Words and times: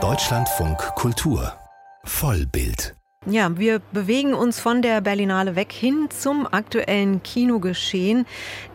Deutschlandfunk 0.00 0.78
Kultur 0.94 1.52
Vollbild 2.04 2.94
ja, 3.26 3.58
wir 3.58 3.80
bewegen 3.92 4.32
uns 4.32 4.60
von 4.60 4.80
der 4.80 5.00
Berlinale 5.00 5.56
weg 5.56 5.72
hin 5.72 6.08
zum 6.08 6.46
aktuellen 6.46 7.22
Kinogeschehen, 7.22 8.24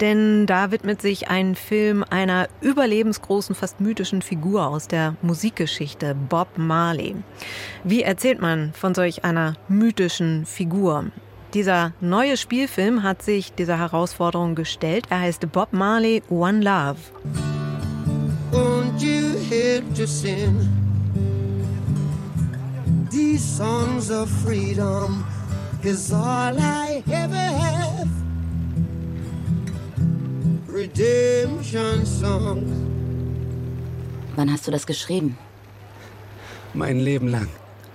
denn 0.01 0.45
da 0.45 0.69
widmet 0.69 1.01
sich 1.01 1.29
ein 1.29 1.55
Film 1.55 2.03
einer 2.07 2.49
überlebensgroßen, 2.59 3.55
fast 3.55 3.79
mythischen 3.79 4.21
Figur 4.21 4.67
aus 4.67 4.89
der 4.89 5.15
Musikgeschichte, 5.21 6.13
Bob 6.13 6.49
Marley. 6.57 7.15
Wie 7.85 8.03
erzählt 8.03 8.41
man 8.41 8.73
von 8.73 8.93
solch 8.93 9.23
einer 9.23 9.55
mythischen 9.69 10.45
Figur? 10.45 11.05
Dieser 11.53 11.93
neue 12.01 12.35
Spielfilm 12.35 13.01
hat 13.01 13.21
sich 13.23 13.53
dieser 13.53 13.79
Herausforderung 13.79 14.53
gestellt. 14.55 15.05
Er 15.09 15.21
heißt 15.21 15.51
Bob 15.51 15.71
Marley 15.71 16.21
One 16.29 16.59
Love. 16.59 16.97
Hate 19.73 19.95
to 19.95 20.05
sin. 20.05 20.69
These 23.09 23.41
songs 23.41 24.11
of 24.11 24.29
freedom 24.29 25.25
is 25.81 26.13
all 26.13 26.53
I 26.59 27.01
ever 27.11 27.47
have. 27.63 28.07
Redemption 30.67 32.05
songs. 32.05 32.69
Wann 34.35 34.51
hast 34.51 34.67
du 34.67 34.71
das 34.71 34.85
geschrieben? 34.85 35.39
Mein 36.75 36.99
Leben 36.99 37.29
lang. 37.29 37.49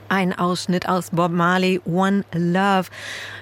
Ein 0.09 0.33
Ausschnitt 0.39 0.89
aus 0.89 1.11
Bob 1.11 1.33
Marley 1.33 1.81
One 1.85 2.25
Love. 2.33 2.89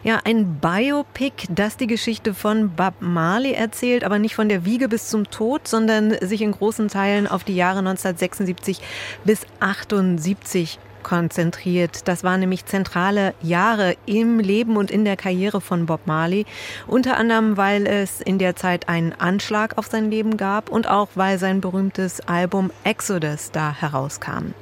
Ja, 0.02 0.20
ein 0.24 0.58
Biopic, 0.60 1.46
das 1.48 1.76
die 1.76 1.86
Geschichte 1.86 2.34
von 2.34 2.70
Bob 2.70 2.94
Marley 3.00 3.52
erzählt, 3.52 4.02
aber 4.02 4.18
nicht 4.18 4.34
von 4.34 4.48
der 4.48 4.64
Wiege 4.64 4.88
bis 4.88 5.08
zum 5.08 5.30
Tod, 5.30 5.68
sondern 5.68 6.16
sich 6.20 6.42
in 6.42 6.52
großen 6.52 6.88
Teilen 6.88 7.28
auf 7.28 7.44
die 7.44 7.54
Jahre 7.54 7.78
1976 7.78 8.80
bis 9.24 9.46
78 9.60 10.78
konzentriert. 11.06 12.08
Das 12.08 12.24
waren 12.24 12.40
nämlich 12.40 12.66
zentrale 12.66 13.32
Jahre 13.40 13.94
im 14.06 14.40
Leben 14.40 14.76
und 14.76 14.90
in 14.90 15.04
der 15.04 15.16
Karriere 15.16 15.60
von 15.60 15.86
Bob 15.86 16.00
Marley. 16.06 16.46
Unter 16.88 17.16
anderem, 17.16 17.56
weil 17.56 17.86
es 17.86 18.20
in 18.20 18.40
der 18.40 18.56
Zeit 18.56 18.88
einen 18.88 19.12
Anschlag 19.12 19.78
auf 19.78 19.86
sein 19.86 20.10
Leben 20.10 20.36
gab 20.36 20.68
und 20.68 20.88
auch 20.88 21.10
weil 21.14 21.38
sein 21.38 21.60
berühmtes 21.60 22.26
Album 22.26 22.72
Exodus 22.82 23.52
da 23.52 23.72
herauskam. 23.72 24.52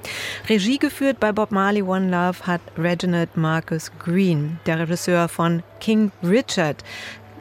Regie 0.46 0.76
geführt 0.76 1.18
bei 1.18 1.32
Bob 1.32 1.50
Marley 1.50 1.80
One 1.80 2.10
Love 2.10 2.46
hat 2.46 2.60
Reginald 2.76 3.38
Marcus 3.38 3.90
Green, 3.98 4.58
der 4.66 4.80
Regisseur 4.80 5.28
von 5.28 5.62
King 5.80 6.12
Richard. 6.22 6.84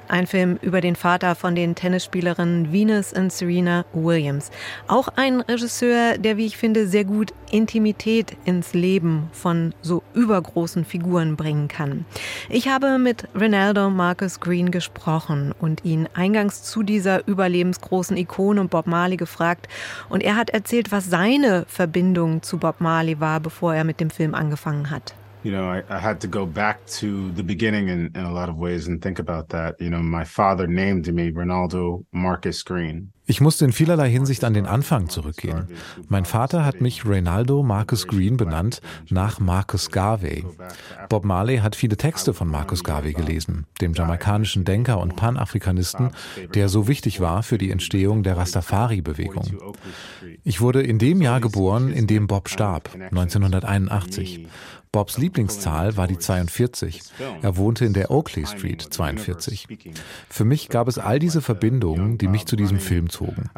Ein 0.07 0.27
Film 0.27 0.59
über 0.61 0.81
den 0.81 0.95
Vater 0.95 1.35
von 1.35 1.55
den 1.55 1.75
Tennisspielerinnen 1.75 2.71
Venus 2.71 3.13
und 3.13 3.31
Serena 3.31 3.85
Williams. 3.93 4.51
Auch 4.87 5.07
ein 5.15 5.41
Regisseur, 5.41 6.17
der, 6.17 6.37
wie 6.37 6.45
ich 6.45 6.57
finde, 6.57 6.87
sehr 6.87 7.05
gut 7.05 7.33
Intimität 7.51 8.35
ins 8.45 8.73
Leben 8.73 9.29
von 9.31 9.73
so 9.81 10.03
übergroßen 10.13 10.85
Figuren 10.85 11.35
bringen 11.35 11.67
kann. 11.67 12.05
Ich 12.49 12.67
habe 12.67 12.97
mit 12.97 13.27
Ronaldo 13.39 13.89
Marcus 13.89 14.39
Green 14.39 14.71
gesprochen 14.71 15.53
und 15.59 15.85
ihn 15.85 16.09
eingangs 16.13 16.63
zu 16.63 16.83
dieser 16.83 17.27
überlebensgroßen 17.27 18.17
Ikone 18.17 18.65
Bob 18.65 18.87
Marley 18.87 19.17
gefragt. 19.17 19.67
Und 20.09 20.21
er 20.21 20.35
hat 20.35 20.49
erzählt, 20.49 20.91
was 20.91 21.09
seine 21.09 21.65
Verbindung 21.67 22.41
zu 22.41 22.57
Bob 22.57 22.81
Marley 22.81 23.19
war, 23.19 23.39
bevor 23.39 23.73
er 23.73 23.83
mit 23.83 23.99
dem 23.99 24.09
Film 24.09 24.35
angefangen 24.35 24.89
hat. 24.89 25.13
You 25.43 25.51
know, 25.51 25.69
I, 25.69 25.83
I, 25.89 25.99
had 25.99 26.21
to 26.21 26.27
go 26.27 26.45
back 26.45 26.85
to 26.87 27.31
the 27.31 27.43
beginning 27.43 27.89
in, 27.89 28.11
in 28.15 28.23
a 28.23 28.31
lot 28.31 28.47
of 28.47 28.57
ways 28.57 28.87
and 28.87 29.01
think 29.01 29.19
about 29.19 29.49
that. 29.49 29.75
You 29.79 29.89
know, 29.89 30.01
my 30.01 30.23
father 30.23 30.67
named 30.67 31.13
me 31.13 31.31
Ronaldo 31.31 32.05
Marcus 32.13 32.63
Green. 32.63 33.11
Ich 33.25 33.39
musste 33.39 33.63
in 33.63 33.71
vielerlei 33.71 34.09
Hinsicht 34.09 34.43
an 34.43 34.53
den 34.53 34.65
Anfang 34.65 35.07
zurückgehen. 35.07 35.67
Mein 36.09 36.25
Vater 36.25 36.65
hat 36.65 36.81
mich 36.81 37.05
Reynaldo 37.05 37.63
Marcus 37.63 38.07
Green 38.07 38.35
benannt, 38.35 38.81
nach 39.09 39.39
Marcus 39.39 39.91
Garvey. 39.91 40.43
Bob 41.07 41.23
Marley 41.23 41.59
hat 41.59 41.75
viele 41.75 41.95
Texte 41.95 42.33
von 42.33 42.49
Marcus 42.49 42.83
Garvey 42.83 43.13
gelesen, 43.13 43.65
dem 43.79 43.93
jamaikanischen 43.93 44.65
Denker 44.65 44.99
und 44.99 45.15
Panafrikanisten, 45.15 46.11
der 46.53 46.67
so 46.67 46.87
wichtig 46.89 47.21
war 47.21 47.43
für 47.43 47.57
die 47.57 47.71
Entstehung 47.71 48.23
der 48.23 48.35
Rastafari-Bewegung. 48.35 49.57
Ich 50.43 50.59
wurde 50.59 50.81
in 50.81 50.99
dem 50.99 51.21
Jahr 51.21 51.39
geboren, 51.39 51.93
in 51.93 52.07
dem 52.07 52.27
Bob 52.27 52.49
starb, 52.49 52.89
1981. 52.93 54.47
Bobs 54.93 55.17
Lieblingszahl 55.17 55.97
war 55.97 56.05
die 56.05 56.19
42. 56.19 57.01
Er 57.41 57.57
wohnte 57.57 57.83
in 57.83 57.93
der 57.93 58.11
Oakley 58.11 58.45
Street 58.45 58.79
42. 58.79 59.67
Für 60.29 60.45
mich 60.45 60.69
gab 60.69 60.87
es 60.87 60.99
all 60.99 61.17
diese 61.17 61.41
Verbindungen, 61.41 62.19
die 62.19 62.27
mich 62.27 62.45
zu 62.45 62.55
diesem 62.55 62.77
Film 62.77 63.09
zogen. 63.13 63.49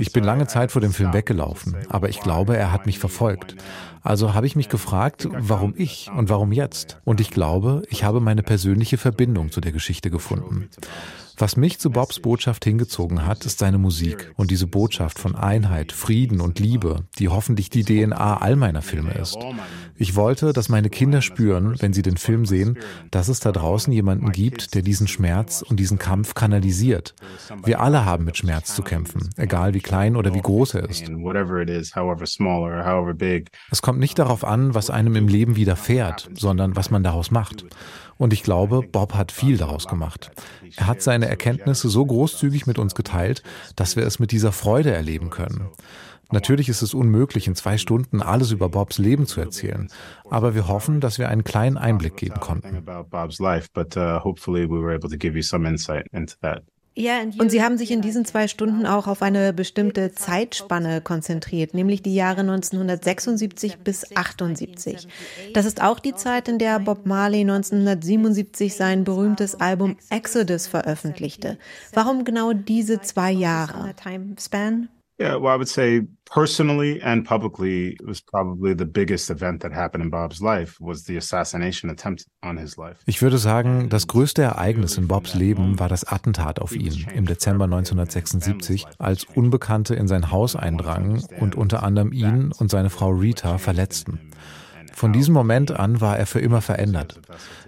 Ich 0.00 0.12
bin 0.12 0.24
lange 0.24 0.46
Zeit 0.46 0.72
vor 0.72 0.80
dem 0.80 0.92
Film 0.92 1.12
weggelaufen, 1.12 1.76
aber 1.88 2.08
ich 2.08 2.20
glaube, 2.20 2.56
er 2.56 2.72
hat 2.72 2.86
mich 2.86 2.98
verfolgt. 2.98 3.56
Also 4.02 4.34
habe 4.34 4.46
ich 4.46 4.54
mich 4.54 4.68
gefragt, 4.68 5.28
warum 5.32 5.74
ich 5.76 6.10
und 6.14 6.28
warum 6.28 6.52
jetzt? 6.52 7.00
Und 7.04 7.20
ich 7.20 7.30
glaube, 7.30 7.82
ich 7.88 8.04
habe 8.04 8.20
meine 8.20 8.42
persönliche 8.42 8.98
Verbindung 8.98 9.50
zu 9.50 9.60
der 9.60 9.72
Geschichte 9.72 10.10
gefunden. 10.10 10.68
Was 11.38 11.56
mich 11.56 11.78
zu 11.78 11.90
Bobs 11.90 12.20
Botschaft 12.20 12.64
hingezogen 12.64 13.26
hat, 13.26 13.44
ist 13.44 13.58
seine 13.58 13.76
Musik 13.76 14.32
und 14.36 14.50
diese 14.50 14.66
Botschaft 14.66 15.18
von 15.18 15.36
Einheit, 15.36 15.92
Frieden 15.92 16.40
und 16.40 16.58
Liebe, 16.58 17.04
die 17.18 17.28
hoffentlich 17.28 17.68
die 17.68 17.84
DNA 17.84 18.38
all 18.38 18.56
meiner 18.56 18.80
Filme 18.80 19.12
ist. 19.12 19.36
Ich 19.96 20.16
wollte, 20.16 20.54
dass 20.54 20.70
meine 20.70 20.88
Kinder 20.88 21.20
spüren, 21.20 21.74
wenn 21.80 21.92
sie 21.92 22.00
den 22.00 22.16
Film 22.16 22.46
sehen, 22.46 22.78
dass 23.10 23.28
es 23.28 23.40
da 23.40 23.52
draußen 23.52 23.92
jemanden 23.92 24.32
gibt, 24.32 24.74
der 24.74 24.80
diesen 24.80 25.08
Schmerz 25.08 25.60
und 25.60 25.78
diesen 25.78 25.98
Kampf 25.98 26.32
kanalisiert. 26.32 27.14
Wir 27.64 27.80
alle 27.80 28.06
haben 28.06 28.24
mit 28.24 28.38
Schmerz 28.38 28.74
zu 28.74 28.82
kämpfen, 28.82 29.28
egal 29.36 29.74
wie 29.74 29.80
klein 29.80 30.16
oder 30.16 30.32
wie 30.32 30.40
groß 30.40 30.74
er 30.74 30.88
ist. 30.88 31.04
Es 33.70 33.82
kommt 33.82 33.98
nicht 33.98 34.18
darauf 34.18 34.44
an, 34.44 34.74
was 34.74 34.88
einem 34.88 35.16
im 35.16 35.28
Leben 35.28 35.56
widerfährt, 35.56 36.30
sondern 36.34 36.76
was 36.76 36.90
man 36.90 37.02
daraus 37.02 37.30
macht. 37.30 37.66
Und 38.18 38.32
ich 38.32 38.42
glaube, 38.42 38.82
Bob 38.82 39.14
hat 39.14 39.32
viel 39.32 39.56
daraus 39.56 39.86
gemacht. 39.86 40.30
Er 40.76 40.86
hat 40.86 41.02
seine 41.02 41.28
Erkenntnisse 41.28 41.88
so 41.88 42.04
großzügig 42.04 42.66
mit 42.66 42.78
uns 42.78 42.94
geteilt, 42.94 43.42
dass 43.76 43.96
wir 43.96 44.06
es 44.06 44.18
mit 44.18 44.32
dieser 44.32 44.52
Freude 44.52 44.92
erleben 44.92 45.30
können. 45.30 45.68
Natürlich 46.32 46.68
ist 46.68 46.82
es 46.82 46.92
unmöglich, 46.92 47.46
in 47.46 47.54
zwei 47.54 47.78
Stunden 47.78 48.20
alles 48.20 48.50
über 48.50 48.68
Bobs 48.68 48.98
Leben 48.98 49.26
zu 49.26 49.40
erzählen, 49.40 49.88
aber 50.28 50.54
wir 50.56 50.66
hoffen, 50.66 51.00
dass 51.00 51.18
wir 51.18 51.28
einen 51.28 51.44
kleinen 51.44 51.76
Einblick 51.76 52.16
geben 52.16 52.40
konnten. 52.40 52.84
Und 57.38 57.50
Sie 57.50 57.62
haben 57.62 57.76
sich 57.76 57.90
in 57.90 58.00
diesen 58.00 58.24
zwei 58.24 58.48
Stunden 58.48 58.86
auch 58.86 59.06
auf 59.06 59.20
eine 59.20 59.52
bestimmte 59.52 60.12
Zeitspanne 60.12 61.02
konzentriert, 61.02 61.74
nämlich 61.74 62.02
die 62.02 62.14
Jahre 62.14 62.40
1976 62.40 63.78
bis 63.78 64.16
78. 64.16 65.06
Das 65.52 65.66
ist 65.66 65.82
auch 65.82 65.98
die 65.98 66.14
Zeit, 66.14 66.48
in 66.48 66.58
der 66.58 66.80
Bob 66.80 67.04
Marley 67.04 67.42
1977 67.42 68.74
sein 68.74 69.04
berühmtes 69.04 69.60
Album 69.60 69.98
Exodus 70.08 70.66
veröffentlichte. 70.66 71.58
Warum 71.92 72.24
genau 72.24 72.54
diese 72.54 73.02
zwei 73.02 73.30
Jahre? 73.30 73.94
Yeah, 75.18 75.36
well, 75.36 75.54
I 75.54 75.56
would 75.56 75.68
say 75.68 76.02
personally 76.26 77.00
and 77.00 77.24
publicly, 77.24 77.94
it 77.94 78.06
was 78.06 78.20
probably 78.20 78.74
the 78.76 78.84
biggest 78.84 79.30
event 79.30 79.62
that 79.62 79.72
happened 79.72 80.04
in 80.04 80.10
Bob's 80.10 80.42
life 80.42 80.76
was 80.78 81.04
the 81.04 81.16
assassination 81.16 81.88
attempt 81.88 82.26
on 82.42 82.58
his 82.58 82.76
life. 82.76 82.98
Ich 83.06 83.22
würde 83.22 83.38
sagen, 83.38 83.88
das 83.88 84.08
größte 84.08 84.42
Ereignis 84.42 84.98
in 84.98 85.08
Bobs 85.08 85.34
Leben 85.34 85.78
war 85.78 85.88
das 85.88 86.04
Attentat 86.04 86.60
auf 86.60 86.76
ihn 86.76 87.06
im 87.14 87.24
Dezember 87.24 87.64
1976, 87.64 88.86
als 88.98 89.24
Unbekannte 89.24 89.94
in 89.94 90.06
sein 90.06 90.30
Haus 90.30 90.54
eindrangen 90.54 91.24
und 91.40 91.54
unter 91.54 91.82
anderem 91.82 92.12
ihn 92.12 92.52
und 92.52 92.70
seine 92.70 92.90
Frau 92.90 93.08
Rita 93.08 93.56
verletzten. 93.56 94.20
Von 94.92 95.12
diesem 95.12 95.34
Moment 95.34 95.72
an 95.72 96.00
war 96.00 96.18
er 96.18 96.26
für 96.26 96.40
immer 96.40 96.62
verändert. 96.62 97.20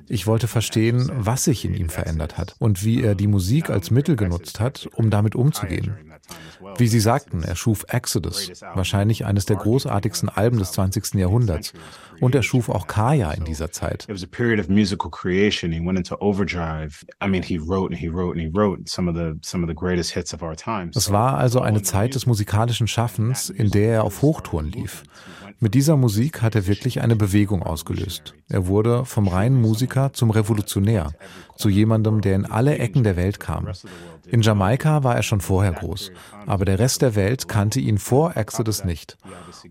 Ich 0.09 0.27
wollte 0.27 0.49
verstehen, 0.49 1.11
was 1.15 1.45
sich 1.45 1.65
in 1.65 1.75
ihm 1.75 1.89
verändert 1.89 2.39
hat 2.39 2.55
und 2.59 2.85
wie 2.85 3.03
er 3.03 3.15
die 3.15 3.27
Musik 3.27 3.71
als 3.71 3.91
Mittel 3.91 4.17
genutzt 4.17 4.61
hat, 4.61 4.89
um 4.95 5.11
damit 5.11 5.35
umzugehen. 5.35 5.97
Wie 6.77 6.89
Sie 6.89 7.01
sagten, 7.01 7.43
er 7.43 7.57
schuf 7.57 7.87
Exodus, 7.89 8.51
wahrscheinlich 8.75 9.25
eines 9.25 9.47
der 9.47 9.57
großartigsten 9.57 10.29
Alben 10.29 10.59
des 10.59 10.73
20. 10.73 11.15
Jahrhunderts. 11.15 11.73
Und 12.21 12.35
er 12.35 12.43
schuf 12.43 12.69
auch 12.69 12.87
Kaya 12.87 13.31
in 13.33 13.45
dieser 13.45 13.71
Zeit. 13.71 14.07
Es 14.09 14.23
war 21.13 21.39
also 21.39 21.61
eine 21.61 21.83
Zeit 21.83 22.15
des 22.15 22.27
musikalischen 22.27 22.87
Schaffens, 22.87 23.51
in 23.51 23.71
der 23.71 23.93
er 23.93 24.05
auf 24.05 24.23
Hochtouren 24.23 24.71
lief. 24.71 25.05
Mit 25.61 25.75
dieser 25.75 25.97
Musik 25.97 26.43
hat 26.43 26.55
er 26.55 26.67
wirklich 26.67 27.01
eine 27.01 27.17
Bewegung 27.17 27.63
ausgelöst. 27.63 28.35
Er 28.51 28.67
wurde 28.67 29.05
vom 29.05 29.29
reinen 29.29 29.61
Musiker 29.61 30.13
zum 30.15 30.31
Revolutionär, 30.31 31.13
zu 31.57 31.69
jemandem, 31.69 32.23
der 32.23 32.35
in 32.35 32.47
alle 32.47 32.79
Ecken 32.79 33.05
der 33.05 33.17
Welt 33.17 33.41
kam. 33.41 33.69
In 34.31 34.43
Jamaika 34.43 35.05
war 35.05 35.17
er 35.17 35.23
schon 35.23 35.41
vorher 35.41 35.73
groß, 35.73 36.13
aber 36.47 36.65
der 36.65 36.79
Rest 36.79 37.03
der 37.03 37.15
Welt 37.15 37.49
kannte 37.49 37.81
ihn 37.81 37.99
vor 37.99 38.37
Exodus 38.37 38.85
nicht. 38.85 39.17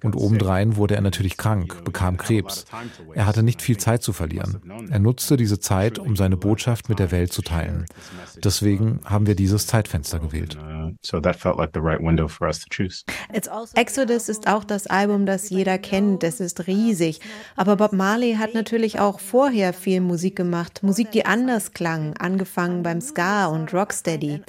Und 0.04 0.16
obendrein 0.16 0.76
wurde 0.76 0.96
er 0.96 1.02
natürlich 1.02 1.38
krank, 1.38 1.84
bekam 1.84 2.18
Krebs. 2.18 2.66
Er 3.14 3.26
hatte 3.26 3.44
nicht 3.44 3.62
viel 3.62 3.78
Zeit 3.78 4.02
zu 4.02 4.14
verlieren. 4.14 4.62
Er 4.90 5.00
nutzte 5.00 5.38
diese 5.38 5.60
Zeit, 5.60 6.00
um 6.00 6.16
seine 6.16 6.38
Botschaft 6.38 6.90
mit 6.90 7.00
der 7.00 7.12
Welt 7.12 7.32
zu 7.32 7.42
teilen. 7.42 7.86
Deswegen 8.44 9.00
haben 9.06 9.28
wir 9.28 9.36
dieses 9.36 9.68
Zeitfenster 9.68 10.20
gewählt. 10.20 10.58
Exodus 13.76 14.30
ist 14.30 14.48
auch 14.48 14.64
das 14.64 14.88
Album, 14.88 15.26
das 15.26 15.50
jeder 15.50 15.78
kennt. 15.78 16.24
Es 16.24 16.40
ist 16.40 16.68
riesig. 16.68 17.20
Aber 17.56 17.76
Bob 17.76 17.94
Marley 17.94 18.36
hat 18.36 18.54
natürlich 18.54 19.00
auch 19.00 19.20
vorher 19.20 19.74
viel 19.74 20.02
Musik 20.02 20.36
gemacht. 20.36 20.82
Musik, 20.82 21.12
die 21.12 21.26
anders 21.26 21.74
klang, 21.74 22.16
angefangen 22.18 22.84
beim 22.84 23.02
Ska 23.02 23.48
und 23.48 23.74
Rocksteady. 23.74 24.42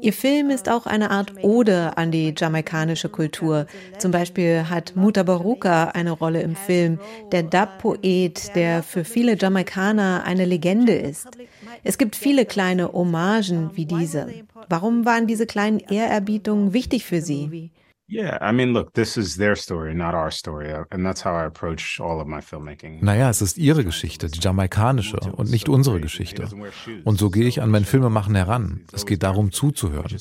Ihr 0.00 0.12
Film 0.12 0.50
ist 0.50 0.68
auch 0.68 0.86
eine 0.86 1.10
Art 1.10 1.32
Ode 1.42 1.96
an 1.96 2.10
die 2.10 2.34
jamaikanische 2.36 3.08
Kultur. 3.08 3.66
Zum 3.98 4.10
Beispiel 4.10 4.68
hat 4.68 4.94
Muta 4.94 5.22
Baruka 5.22 5.84
eine 5.88 6.12
Rolle 6.12 6.42
im 6.42 6.54
Film, 6.54 6.98
der 7.32 7.42
Dub-Poet, 7.42 8.54
der 8.54 8.82
für 8.82 9.04
viele 9.04 9.36
Jamaikaner 9.36 10.24
eine 10.24 10.44
Legende 10.44 10.92
ist. 10.94 11.28
Es 11.82 11.98
gibt 11.98 12.14
viele 12.14 12.44
kleine 12.44 12.92
Hommagen 12.92 13.70
wie 13.74 13.86
diese. 13.86 14.28
Warum 14.68 15.04
waren 15.06 15.26
diese 15.26 15.46
kleinen 15.46 15.80
Ehrerbietungen 15.80 16.72
wichtig 16.72 17.04
für 17.04 17.22
Sie? 17.22 17.70
Yeah, 18.08 18.38
I 18.40 18.52
mean, 18.52 18.72
look, 18.72 18.92
this 18.92 19.16
is 19.16 19.36
their 19.36 19.56
story, 19.56 19.92
not 19.92 20.14
our 20.14 20.30
story, 20.30 20.72
uh, 20.72 20.84
and 20.92 21.04
that's 21.04 21.24
how 21.24 21.34
I 21.34 21.44
approach 21.44 21.98
all 22.00 22.20
of 22.20 22.28
my 22.28 22.40
filmmaking. 22.40 23.02
Naja, 23.02 23.28
es 23.28 23.42
ist 23.42 23.58
ihre 23.58 23.82
Geschichte, 23.84 24.28
die 24.28 24.38
jamaikanische 24.38 25.16
und 25.18 25.50
nicht 25.50 25.68
unsere 25.68 26.00
Geschichte. 26.00 26.48
Und 27.04 27.18
so 27.18 27.30
gehe 27.30 27.46
ich 27.48 27.62
an 27.62 27.70
mein 27.70 27.84
Filmemachen 27.84 28.36
heran. 28.36 28.84
Es 28.92 29.06
geht 29.06 29.24
darum, 29.24 29.50
zuzuhören. 29.50 30.16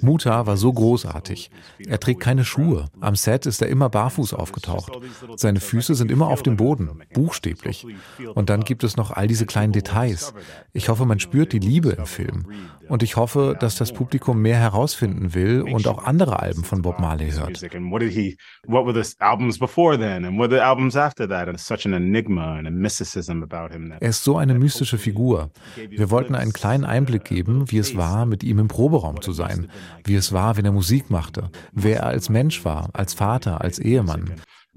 Muta 0.00 0.46
war 0.46 0.56
so 0.56 0.72
großartig. 0.72 1.52
Er 1.86 2.00
trägt 2.00 2.18
keine 2.18 2.44
Schuhe. 2.44 2.86
Am 3.00 3.14
Set 3.14 3.46
ist 3.46 3.62
er 3.62 3.68
immer 3.68 3.88
barfuß 3.88 4.34
aufgetaucht. 4.34 4.90
Seine 5.36 5.60
Füße 5.60 5.94
sind 5.94 6.10
immer 6.10 6.26
auf 6.26 6.42
dem 6.42 6.56
Boden, 6.56 7.00
buchstäblich. 7.14 7.86
Und 8.34 8.50
dann 8.50 8.62
gibt 8.62 8.82
es 8.82 8.96
noch 8.96 9.12
all 9.12 9.28
diese 9.28 9.46
kleinen 9.46 9.72
Details. 9.72 10.34
Ich 10.72 10.88
hoffe, 10.88 11.06
man 11.06 11.20
spürt 11.20 11.52
die 11.52 11.60
Liebe 11.60 11.90
im 11.90 12.06
Film. 12.06 12.46
Und 12.88 13.04
ich 13.04 13.14
hoffe, 13.14 13.56
dass 13.60 13.76
das 13.76 13.92
Publikum 13.92 14.42
mehr 14.42 14.56
herausfinden 14.56 15.32
will 15.32 15.62
und 15.62 15.86
auch 15.86 16.02
andere 16.02 16.40
Alben 16.40 16.64
von 16.64 16.82
Bob 16.82 16.98
Marley 16.98 17.19
Marley 17.20 17.32
hört. 17.32 17.74
And 17.74 17.92
what 17.92 18.00
did 18.00 18.12
he? 18.12 18.36
What 18.66 18.86
were 18.86 18.92
the 18.92 19.08
albums 19.18 19.58
before 19.58 19.98
then? 19.98 20.24
And 20.24 20.38
what 20.38 20.50
were 20.50 20.56
the 20.56 20.62
albums 20.62 20.96
after 20.96 21.28
that? 21.28 21.48
And 21.48 21.58
such 21.58 21.86
an 21.86 21.94
enigma 21.94 22.56
and 22.58 22.66
a 22.66 22.70
mysticism 22.70 23.42
about 23.42 23.72
him. 23.72 23.92
Er 24.00 24.10
ist 24.10 24.24
so 24.24 24.36
eine 24.36 24.54
mystische 24.54 24.98
Figur. 24.98 25.50
Wir 25.76 26.10
wollten 26.10 26.34
einen 26.34 26.52
kleinen 26.52 26.84
Einblick 26.84 27.24
geben, 27.24 27.70
wie 27.70 27.78
es 27.78 27.96
war, 27.96 28.26
mit 28.26 28.42
ihm 28.42 28.58
im 28.58 28.68
Proberaum 28.68 29.20
zu 29.20 29.32
sein, 29.32 29.70
wie 30.04 30.14
es 30.14 30.32
war, 30.32 30.56
wenn 30.56 30.64
er 30.64 30.72
Musik 30.72 31.10
machte, 31.10 31.50
wer 31.72 32.00
er 32.00 32.06
als 32.06 32.28
Mensch 32.28 32.64
war, 32.64 32.90
als 32.92 33.14
Vater, 33.14 33.60
als 33.60 33.78
Ehemann. 33.78 34.32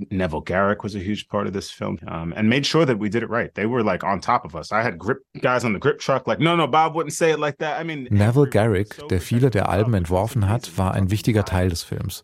Neville 0.09 0.41
Garrick 0.41 0.83
was 0.83 0.95
a 0.95 0.99
huge 0.99 1.27
part 1.27 1.45
of 1.45 1.53
this 1.53 1.69
film 1.69 1.99
um, 2.07 2.33
and 2.35 2.49
made 2.49 2.65
sure 2.65 2.83
that 2.83 2.97
we 2.97 3.09
did 3.09 3.21
it 3.21 3.29
right. 3.29 3.53
They 3.53 3.67
were 3.67 3.83
like 3.83 4.03
on 4.03 4.21
top 4.21 4.43
of 4.43 4.55
us. 4.55 4.71
I 4.71 4.81
had 4.81 4.97
grip 4.97 5.19
guys 5.39 5.63
on 5.63 5.73
the 5.73 5.79
grip 5.79 5.99
truck 5.99 6.25
like, 6.25 6.39
no, 6.39 6.55
no, 6.55 6.67
Bob 6.67 6.95
wouldn't 6.95 7.13
say 7.13 7.31
it 7.31 7.39
like 7.39 7.59
that. 7.59 7.79
I 7.79 7.83
mean, 7.83 8.07
Neville 8.09 8.47
Garrick, 8.47 9.07
der 9.09 9.21
viele 9.21 9.51
der 9.51 9.69
Alben 9.69 9.93
entworfen 9.93 10.49
hat, 10.49 10.77
war 10.77 10.93
ein 10.95 11.11
wichtiger 11.11 11.45
Teil 11.45 11.69
des 11.69 11.83
Films. 11.83 12.23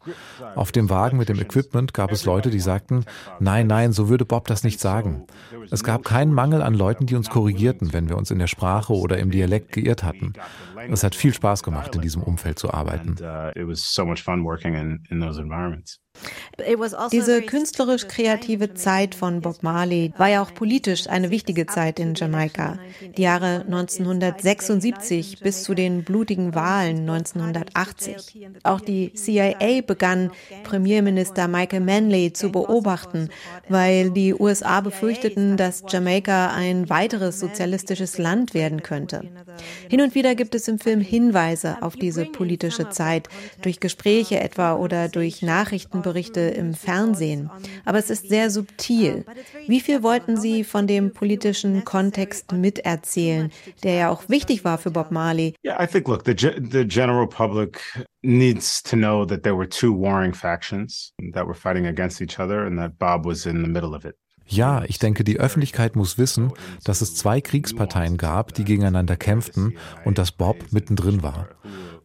Auf 0.55 0.71
dem 0.71 0.89
Wagen 0.89 1.17
mit 1.17 1.29
dem 1.29 1.39
Equipment 1.39 1.93
gab 1.93 2.11
es 2.11 2.25
Leute, 2.25 2.49
die 2.49 2.59
sagten, 2.59 3.05
nein, 3.39 3.67
nein, 3.67 3.91
so 3.91 4.09
würde 4.09 4.25
Bob 4.25 4.47
das 4.47 4.63
nicht 4.63 4.79
sagen. 4.79 5.27
Es 5.69 5.83
gab 5.83 6.03
keinen 6.03 6.33
Mangel 6.33 6.63
an 6.63 6.73
Leuten, 6.73 7.05
die 7.05 7.15
uns 7.15 7.29
korrigierten, 7.29 7.93
wenn 7.93 8.09
wir 8.09 8.17
uns 8.17 8.31
in 8.31 8.39
der 8.39 8.47
Sprache 8.47 8.93
oder 8.93 9.19
im 9.19 9.29
Dialekt 9.29 9.73
geirrt 9.73 10.03
hatten. 10.03 10.33
Es 10.89 11.03
hat 11.03 11.13
viel 11.13 11.33
Spaß 11.33 11.61
gemacht, 11.61 11.95
in 11.95 12.01
diesem 12.01 12.23
Umfeld 12.23 12.57
zu 12.57 12.73
arbeiten. 12.73 13.09
And, 13.09 13.21
uh, 13.21 13.59
it 13.59 13.67
was 13.67 13.81
so 13.81 14.05
much 14.05 14.23
fun 14.23 14.43
working 14.43 14.73
in, 14.73 15.03
in 15.09 15.19
those 15.19 15.39
environments. 15.39 15.99
Also 16.67 17.09
Diese 17.09 17.41
künstlerisch 17.41 18.07
kreative 18.07 18.73
Zeit 18.73 19.15
von 19.15 19.41
Bob 19.41 19.63
Marley 19.63 20.13
war 20.17 20.27
ja 20.27 20.41
auch 20.41 20.53
politisch 20.53 21.07
eine 21.07 21.29
wichtige 21.29 21.65
Zeit 21.65 21.99
in 21.99 22.15
Jamaika. 22.15 22.77
Die 23.17 23.21
Jahre 23.21 23.63
1976 23.65 25.39
bis 25.39 25.63
zu 25.63 25.73
den 25.73 26.03
blutigen 26.03 26.55
Wahlen 26.55 27.09
1980. 27.09 28.49
Auch 28.63 28.81
die 28.81 29.13
CIA 29.13 29.81
begann, 29.85 30.31
Premierminister 30.63 31.47
Michael 31.47 31.81
Manley 31.81 32.33
zu 32.33 32.51
beobachten, 32.51 33.29
weil 33.69 34.11
die 34.11 34.33
USA 34.33 34.81
befürchteten, 34.81 35.55
dass 35.55 35.83
Jamaika 35.87 36.53
ein 36.53 36.89
weiteres 36.89 37.39
sozialistisches 37.39 38.17
Land 38.17 38.53
werden 38.53 38.83
könnte. 38.83 39.23
Hin 39.87 40.01
und 40.01 40.13
wieder 40.15 40.35
gibt 40.35 40.55
es 40.55 40.67
im 40.67 40.79
Film 40.79 40.99
Hinweise 40.99 41.77
auf 41.81 41.95
diese 41.95 42.25
politische 42.25 42.89
Zeit, 42.89 43.29
durch 43.61 43.79
Gespräche 43.79 44.39
etwa 44.39 44.73
oder 44.75 45.07
durch 45.07 45.41
Nachrichtenberichte 45.41 46.08
Berichte 46.09 46.39
im 46.39 46.73
Fernsehen. 46.73 47.51
Aber 47.85 47.99
es 47.99 48.09
ist 48.09 48.29
sehr 48.29 48.49
subtil. 48.49 49.25
Wie 49.67 49.79
viel 49.79 50.01
wollten 50.01 50.37
Sie 50.37 50.63
von 50.63 50.87
dem 50.87 51.13
politischen 51.13 51.85
Kontext 51.85 52.51
miterzählen, 52.51 53.51
der 53.83 53.93
ja 53.93 54.09
auch 54.09 54.27
wichtig 54.27 54.65
war 54.65 54.79
für 54.79 54.89
Bob 54.89 55.11
Marley? 55.11 55.53
Yeah, 55.63 55.79
I 55.79 55.85
think, 55.85 56.07
look, 56.07 56.25
the, 56.25 56.33
the 56.35 56.83
general 56.83 57.27
public 57.27 57.79
needs 58.23 58.81
to 58.81 58.95
know 58.95 59.23
that 59.23 59.43
there 59.43 59.55
were 59.55 59.69
two 59.69 59.93
warring 59.93 60.33
factions 60.33 61.13
that 61.33 61.45
were 61.45 61.53
fighting 61.53 61.85
against 61.85 62.21
each 62.21 62.39
other 62.39 62.65
and 62.65 62.79
that 62.79 62.97
Bob 62.97 63.23
was 63.23 63.45
in 63.45 63.61
the 63.61 63.69
middle 63.69 63.95
of 63.95 64.03
it. 64.03 64.15
Ja, 64.51 64.83
ich 64.85 64.97
denke, 64.97 65.23
die 65.23 65.39
Öffentlichkeit 65.39 65.95
muss 65.95 66.17
wissen, 66.17 66.51
dass 66.83 67.01
es 67.01 67.13
zwei 67.13 67.39
Kriegsparteien 67.39 68.17
gab, 68.17 68.55
die 68.55 68.63
gegeneinander 68.63 69.15
kämpften 69.15 69.77
und 70.05 70.17
dass 70.17 70.31
Bob 70.31 70.57
mittendrin 70.71 71.21
war. 71.21 71.49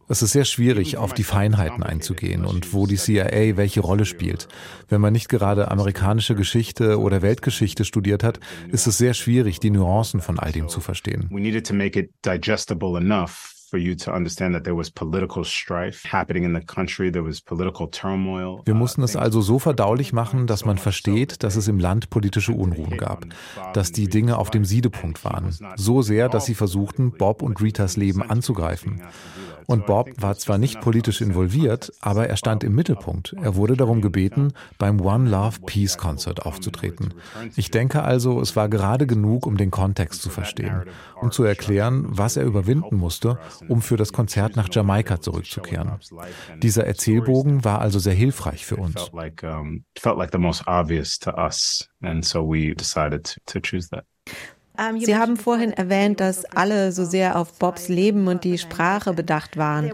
Es 0.07 0.21
ist 0.21 0.33
sehr 0.33 0.45
schwierig, 0.45 0.97
auf 0.97 1.15
die 1.15 1.23
Feinheiten 1.23 1.81
einzugehen 1.81 2.45
und 2.45 2.73
wo 2.73 2.85
die 2.85 2.95
CIA 2.95 3.57
welche 3.57 3.81
Rolle 3.81 4.05
spielt. 4.05 4.47
Wenn 4.87 5.01
man 5.01 5.13
nicht 5.13 5.29
gerade 5.29 5.71
amerikanische 5.71 6.35
Geschichte 6.35 6.99
oder 6.99 7.23
Weltgeschichte 7.23 7.85
studiert 7.85 8.23
hat, 8.23 8.39
ist 8.71 8.85
es 8.85 8.99
sehr 8.99 9.15
schwierig, 9.15 9.59
die 9.59 9.71
Nuancen 9.71 10.21
von 10.21 10.37
all 10.37 10.51
dem 10.51 10.69
zu 10.69 10.79
verstehen. 10.79 11.27
We 11.31 11.41
needed 11.41 11.65
to 11.65 11.73
make 11.73 11.99
it 11.99 12.11
digestible 12.23 12.97
enough 12.97 13.54
for 13.75 13.81
you 13.81 13.93
to 13.93 14.13
understand 14.13 14.55
that 14.55 14.63
there 14.63 14.77
was 14.77 14.89
political 14.89 15.43
strife 15.43 16.07
happening 16.09 16.45
in 16.45 16.53
the 16.53 16.61
country, 16.61 17.11
there 17.11 17.25
was 17.25 17.41
political 17.41 17.89
turmoil. 17.89 18.61
Wir 18.63 18.73
mussten 18.73 19.03
es 19.03 19.17
also 19.17 19.41
so 19.41 19.59
verdaulich 19.59 20.13
machen, 20.13 20.47
dass 20.47 20.63
man 20.63 20.77
versteht, 20.77 21.43
dass 21.43 21.57
es 21.57 21.67
im 21.67 21.77
Land 21.77 22.09
politische 22.09 22.53
Unruhen 22.53 22.97
gab, 22.97 23.25
dass 23.73 23.91
die 23.91 24.07
Dinge 24.07 24.37
auf 24.37 24.49
dem 24.49 24.63
Siedepunkt 24.63 25.25
waren, 25.25 25.53
so 25.75 26.01
sehr, 26.01 26.29
dass 26.29 26.45
sie 26.45 26.55
versuchten, 26.55 27.11
Bob 27.11 27.41
und 27.41 27.61
Ritas 27.61 27.97
Leben 27.97 28.21
anzugreifen. 28.21 29.01
Und 29.67 29.85
Bob 29.87 30.09
war 30.17 30.35
zwar 30.35 30.57
nicht 30.57 30.81
politisch 30.81 31.21
involviert, 31.21 31.91
aber 31.99 32.27
er 32.29 32.37
stand 32.37 32.63
im 32.63 32.75
Mittelpunkt. 32.75 33.35
Er 33.41 33.55
wurde 33.55 33.75
darum 33.75 34.01
gebeten, 34.01 34.53
beim 34.77 35.01
One 35.01 35.29
Love 35.29 35.61
Peace 35.65 35.97
Concert 35.97 36.45
aufzutreten. 36.45 37.13
Ich 37.55 37.71
denke 37.71 38.03
also, 38.03 38.39
es 38.41 38.55
war 38.55 38.69
gerade 38.69 39.07
genug, 39.07 39.47
um 39.47 39.57
den 39.57 39.71
Kontext 39.71 40.21
zu 40.21 40.29
verstehen 40.29 40.83
und 41.19 41.33
zu 41.33 41.43
erklären, 41.43 42.05
was 42.07 42.37
er 42.37 42.45
überwinden 42.45 42.95
musste, 42.95 43.39
um 43.67 43.81
für 43.81 43.97
das 43.97 44.13
Konzert 44.13 44.55
nach 44.55 44.69
Jamaika 44.71 45.21
zurückzukehren. 45.21 45.93
Dieser 46.61 46.85
Erzählbogen 46.85 47.63
war 47.63 47.81
also 47.81 47.99
sehr 47.99 48.13
hilfreich 48.13 48.65
für 48.65 48.77
uns. 48.77 49.11
And 52.01 52.23
so 52.23 52.47
we 52.47 52.75
decided 52.75 53.41
to 53.45 53.59
choose 53.59 53.89
that. 53.89 54.05
Sie 54.99 55.15
haben 55.15 55.37
vorhin 55.37 55.71
erwähnt, 55.71 56.19
dass 56.19 56.45
alle 56.45 56.91
so 56.91 57.05
sehr 57.05 57.39
auf 57.39 57.57
Bobs 57.59 57.87
Leben 57.87 58.27
und 58.27 58.43
die 58.43 58.57
Sprache 58.57 59.13
bedacht 59.13 59.57
waren. 59.57 59.91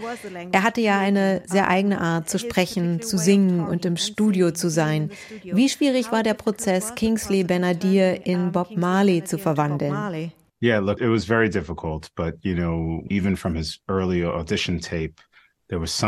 Er 0.52 0.64
hatte 0.64 0.82
ja 0.82 1.00
eine 1.00 1.44
sehr 1.46 1.70
eigene 1.70 2.02
Art 2.02 2.30
zu 2.30 2.40
sprechen, 2.40 3.02
zu 3.02 3.18
singen 3.18 3.66
und 3.66 3.86
im 3.86 3.98
Studio 3.98 4.52
zu 4.52 4.70
sein. 4.70 5.12
Wie 5.44 5.70
schwierig 5.70 6.12
war 6.12 6.24
der 6.24 6.34
Prozess, 6.34 6.96
Kingsley 6.96 7.44
Benadir 7.44 8.26
in 8.26 8.52
Bob 8.52 8.76
Marley 8.76 9.24
zu 9.24 9.38
verwandeln? 9.38 10.32
Yeah, 10.62 10.80
look, 10.80 11.02
it 11.02 11.10
was 11.10 11.26
very 11.26 11.50
difficult, 11.50 12.10
but 12.16 12.36
you 12.44 12.56
know, 12.56 13.04
even 13.10 13.36
from 13.36 13.56
his 13.56 13.80
early 13.90 14.24
audition 14.24 14.80
tape, 14.80 15.16
das 15.72 16.00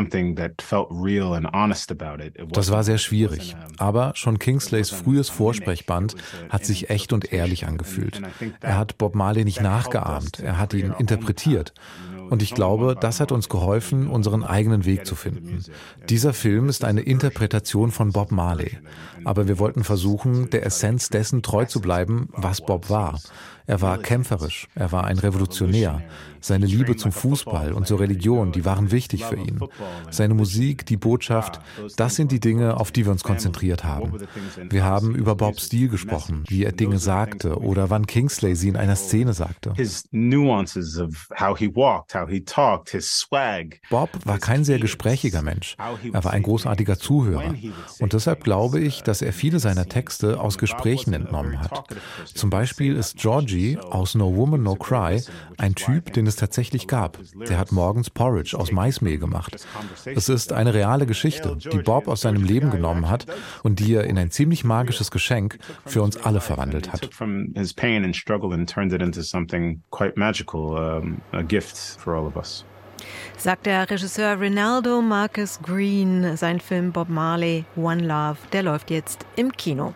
war 2.71 2.83
sehr 2.83 2.97
schwierig, 2.97 3.55
aber 3.77 4.11
schon 4.15 4.39
Kingsleys 4.39 4.89
frühes 4.89 5.29
Vorsprechband 5.29 6.15
hat 6.49 6.65
sich 6.65 6.89
echt 6.89 7.13
und 7.13 7.31
ehrlich 7.31 7.65
angefühlt. 7.65 8.21
Er 8.59 8.77
hat 8.77 8.97
Bob 8.97 9.15
Marley 9.15 9.45
nicht 9.45 9.61
nachgeahmt, 9.61 10.39
er 10.39 10.57
hat 10.57 10.73
ihn 10.73 10.93
interpretiert. 10.99 11.73
Und 12.29 12.41
ich 12.41 12.55
glaube, 12.55 12.95
das 12.99 13.19
hat 13.19 13.31
uns 13.31 13.47
geholfen, 13.47 14.07
unseren 14.07 14.43
eigenen 14.43 14.85
Weg 14.85 15.05
zu 15.05 15.15
finden. 15.15 15.63
Dieser 16.09 16.33
Film 16.33 16.67
ist 16.67 16.83
eine 16.83 17.01
Interpretation 17.01 17.91
von 17.91 18.11
Bob 18.11 18.31
Marley. 18.31 18.79
Aber 19.23 19.47
wir 19.47 19.59
wollten 19.59 19.83
versuchen, 19.83 20.49
der 20.49 20.65
Essenz 20.65 21.09
dessen 21.09 21.43
treu 21.43 21.65
zu 21.65 21.79
bleiben, 21.79 22.29
was 22.31 22.61
Bob 22.61 22.89
war. 22.89 23.19
Er 23.65 23.81
war 23.81 23.97
kämpferisch, 23.97 24.67
er 24.75 24.91
war 24.91 25.05
ein 25.05 25.17
Revolutionär. 25.17 26.01
Seine 26.41 26.65
Liebe 26.65 26.97
zum 26.97 27.13
Fußball 27.13 27.71
und 27.71 27.87
zur 27.87 28.01
Religion, 28.01 28.51
die 28.51 28.65
waren 28.65 28.91
wichtig 28.91 29.23
für 29.23 29.37
ihn. 29.37 29.61
Seine 30.09 30.33
Musik, 30.33 30.85
die 30.85 30.97
Botschaft, 30.97 31.61
das 31.95 32.15
sind 32.15 32.33
die 32.33 32.41
Dinge, 32.41 32.77
auf 32.77 32.91
die 32.91 33.05
wir 33.05 33.13
uns 33.13 33.23
konzentriert 33.23 33.85
haben. 33.85 34.19
Wir 34.69 34.83
haben 34.83 35.15
über 35.15 35.35
Bob 35.35 35.61
Steele 35.61 35.87
gesprochen, 35.87 36.43
wie 36.49 36.65
er 36.65 36.73
Dinge 36.73 36.99
sagte 36.99 37.59
oder 37.59 37.89
wann 37.89 38.07
Kingsley 38.07 38.55
sie 38.55 38.67
in 38.67 38.75
einer 38.75 38.97
Szene 38.97 39.33
sagte. 39.33 39.73
Bob 43.89 44.09
war 44.25 44.39
kein 44.39 44.65
sehr 44.65 44.79
gesprächiger 44.79 45.41
Mensch. 45.41 45.77
Er 46.11 46.23
war 46.25 46.33
ein 46.33 46.43
großartiger 46.43 46.99
Zuhörer. 46.99 47.53
Und 47.99 48.11
deshalb 48.11 48.43
glaube 48.43 48.81
ich, 48.81 49.01
dass 49.03 49.21
er 49.21 49.31
viele 49.31 49.59
seiner 49.59 49.87
Texte 49.87 50.41
aus 50.41 50.57
Gesprächen 50.57 51.13
entnommen 51.13 51.61
hat. 51.61 51.85
Zum 52.33 52.49
Beispiel 52.49 52.97
ist 52.97 53.23
Georgie 53.53 53.77
aus 53.77 54.15
No 54.15 54.35
Woman 54.35 54.63
No 54.63 54.75
Cry 54.75 55.21
ein 55.57 55.75
Typ, 55.75 56.13
den 56.13 56.27
es 56.27 56.35
tatsächlich 56.35 56.87
gab. 56.87 57.19
Der 57.47 57.57
hat 57.57 57.71
morgens 57.71 58.09
Porridge 58.09 58.57
aus 58.57 58.71
Maismehl 58.71 59.17
gemacht. 59.17 59.65
Es 60.05 60.29
ist 60.29 60.51
eine 60.53 60.73
reale 60.73 61.05
Geschichte, 61.05 61.57
die 61.57 61.79
Bob 61.79 62.07
aus 62.07 62.21
seinem 62.21 62.43
Leben 62.43 62.71
genommen 62.71 63.09
hat 63.09 63.25
und 63.61 63.79
die 63.79 63.93
er 63.93 64.05
in 64.05 64.17
ein 64.17 64.31
ziemlich 64.31 64.63
magisches 64.63 65.11
Geschenk 65.11 65.59
für 65.85 66.01
uns 66.01 66.17
alle 66.17 66.41
verwandelt 66.41 66.91
hat. 66.91 67.09
Sagt 73.37 73.65
der 73.65 73.89
Regisseur 73.89 74.39
Rinaldo 74.39 75.01
Marcus 75.01 75.59
Green. 75.61 76.37
Sein 76.37 76.59
Film 76.59 76.91
Bob 76.91 77.09
Marley, 77.09 77.65
One 77.75 78.01
Love, 78.01 78.37
der 78.53 78.63
läuft 78.63 78.89
jetzt 78.89 79.25
im 79.35 79.51
Kino. 79.51 79.93